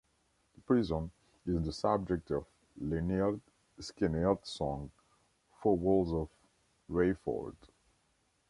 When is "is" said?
1.45-1.63